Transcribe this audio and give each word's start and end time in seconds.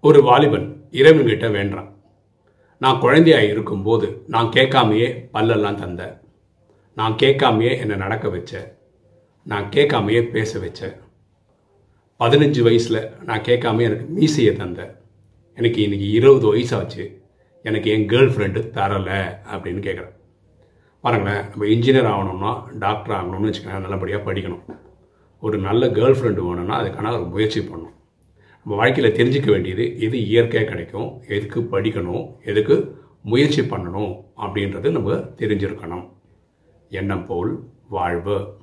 ஒரு 0.00 0.22
வாலிபன் 0.22 0.88
இறைவன்கிட்ட 0.90 1.50
வேண்டான் 1.50 1.96
நான் 2.78 2.98
குழந்தையா 2.98 3.38
இருக்கும்போது 3.38 4.24
நான் 4.26 4.46
கேட்காமையே 4.46 5.28
பல்லெல்லாம் 5.34 5.74
தந்த. 5.74 6.20
நான் 6.94 7.12
கேட்காமையே 7.12 7.78
என்னை 7.78 7.96
நடக்க 7.96 8.28
வச்ச. 8.28 8.78
நான் 9.44 9.68
கேட்காமையே 9.68 10.22
பேச 10.22 10.58
வச்ச. 10.58 10.98
பதினஞ்சு 12.20 12.62
வயசில் 12.62 13.10
நான் 13.24 13.40
கேட்காமையே 13.40 13.80
எனக்கு 13.80 14.06
மீசையை 14.06 14.54
தந்த. 14.54 15.00
எனக்கு 15.54 15.82
இன்னைக்கு 15.82 16.10
இருபது 16.10 16.54
வயசாச்சு. 16.54 17.22
எனக்கு 17.62 17.90
என் 17.90 18.06
கேர்ள் 18.06 18.32
ஃப்ரெண்டு 18.32 18.60
தரலை 18.70 19.20
அப்படின்னு 19.52 19.82
கேட்குறேன் 19.86 20.14
பாருங்களேன் 21.00 21.48
நம்ம 21.48 21.64
இன்ஜினியர் 21.64 22.12
ஆகணும்னா 22.12 22.78
டாக்டர் 22.78 23.16
ஆகணும்னு 23.16 23.46
வச்சுக்கோங்க 23.46 23.80
நல்லபடியாக 23.80 24.32
படிக்கணும். 24.32 24.78
ஒரு 25.40 25.58
நல்ல 25.58 25.86
கேர்ள் 25.86 26.16
ஃப்ரெண்டு 26.18 26.46
வேணும்னா 26.46 26.82
அதுக்கான 26.82 27.12
ஒரு 27.12 27.24
முயற்சி 27.24 27.60
பண்ணணும். 27.60 27.95
வாழ்க்கையில் 28.66 29.12
தெரிஞ்சிக்க 29.12 29.50
வேண்டியது 29.50 30.00
எது 30.00 30.26
இயற்கையாக 30.26 30.68
கிடைக்கும் 30.70 31.22
எதுக்கு 31.28 31.60
படிக்கணும் 31.60 32.34
எதுக்கு 32.44 32.96
முயற்சி 33.22 33.62
பண்ணணும் 33.62 34.24
அப்படின்றது 34.36 34.90
நம்ம 34.90 35.12
தெரிஞ்சிருக்கணும். 35.12 36.08
எண்ணம் 36.88 37.26
போல் 37.26 37.68
வாழ்வு. 37.88 38.58